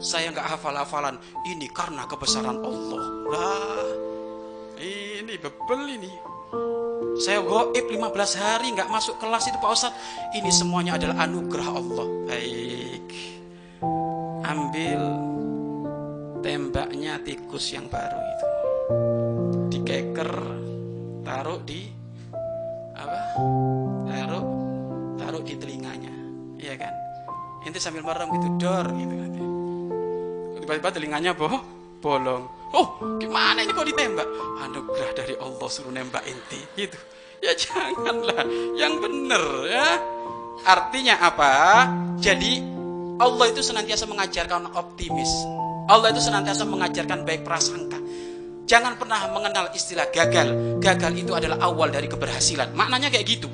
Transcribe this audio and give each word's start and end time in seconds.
saya 0.00 0.32
nggak 0.32 0.56
hafal-hafalan. 0.56 1.16
Ini 1.46 1.66
karena 1.72 2.04
kebesaran 2.04 2.58
Allah. 2.60 3.04
Lah, 3.30 3.88
ini 4.80 5.34
bebel 5.40 5.82
ini. 5.96 6.12
Saya 7.16 7.40
goib 7.40 7.86
15 7.88 8.12
hari 8.36 8.76
nggak 8.76 8.92
masuk 8.92 9.16
kelas 9.16 9.48
itu 9.48 9.56
Pak 9.56 9.72
Ustadz. 9.72 9.98
Ini 10.36 10.50
semuanya 10.52 11.00
adalah 11.00 11.24
anugerah 11.24 11.68
Allah. 11.72 12.06
Baik. 12.28 13.08
Ambil 14.44 15.00
tembaknya 16.44 17.16
tikus 17.24 17.72
yang 17.72 17.88
baru 17.88 18.20
itu. 18.20 18.46
Dikeker, 19.72 20.32
taruh 21.24 21.60
di 21.64 21.88
apa? 22.92 23.20
Taruh 24.12 24.44
taruh 25.16 25.42
di 25.42 25.54
telinganya. 25.56 26.12
Iya 26.60 26.76
kan? 26.76 26.92
Inti 27.64 27.80
sambil 27.80 28.04
merem 28.04 28.28
gitu, 28.30 28.48
dor 28.60 28.86
gitu 28.94 29.14
nanti. 29.16 29.55
Tiba-tiba 30.66 30.90
telinganya 30.90 31.30
boh, 31.30 31.62
bolong. 32.02 32.42
Oh, 32.74 32.98
gimana 33.22 33.62
ini 33.62 33.70
kok 33.70 33.86
ditembak? 33.86 34.26
Anugerah 34.66 35.14
dari 35.14 35.38
Allah 35.38 35.68
suruh 35.70 35.94
nembak 35.94 36.26
inti. 36.26 36.58
Gitu. 36.74 36.98
Ya 37.38 37.54
janganlah, 37.54 38.42
yang 38.74 38.98
bener 38.98 39.70
ya. 39.70 40.02
Artinya 40.66 41.22
apa? 41.22 41.86
Jadi 42.18 42.58
Allah 43.22 43.46
itu 43.46 43.62
senantiasa 43.62 44.10
mengajarkan 44.10 44.74
optimis. 44.74 45.30
Allah 45.86 46.10
itu 46.10 46.18
senantiasa 46.18 46.66
mengajarkan 46.66 47.22
baik 47.22 47.46
prasangka. 47.46 48.02
Jangan 48.66 48.98
pernah 48.98 49.22
mengenal 49.30 49.70
istilah 49.70 50.10
gagal. 50.10 50.82
Gagal 50.82 51.12
itu 51.14 51.30
adalah 51.30 51.62
awal 51.62 51.94
dari 51.94 52.10
keberhasilan. 52.10 52.74
Maknanya 52.74 53.14
kayak 53.14 53.22
gitu. 53.22 53.46